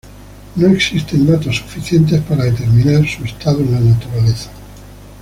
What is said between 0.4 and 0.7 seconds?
No